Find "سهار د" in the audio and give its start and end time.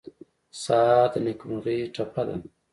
0.61-1.13